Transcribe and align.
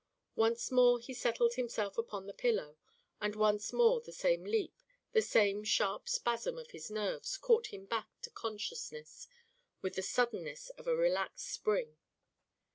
Once 0.35 0.71
more 0.71 0.99
he 0.99 1.13
settled 1.13 1.53
himself 1.53 1.95
upon 1.95 2.25
the 2.25 2.33
pillow, 2.33 2.75
and 3.21 3.35
once 3.35 3.71
more 3.71 4.01
the 4.01 4.11
same 4.11 4.43
leap, 4.43 4.81
the 5.11 5.21
same 5.21 5.63
sharp 5.63 6.09
spasm 6.09 6.57
of 6.57 6.71
his 6.71 6.89
nerves 6.89 7.37
caught 7.37 7.67
him 7.67 7.85
back 7.85 8.07
to 8.23 8.31
consciousness 8.31 9.27
with 9.83 9.93
the 9.93 10.01
suddenness 10.01 10.69
of 10.71 10.87
a 10.87 10.95
relaxed 10.95 11.49
spring. 11.49 11.99